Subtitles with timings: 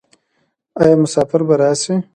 [0.81, 1.93] آیا مسافر به راشي؟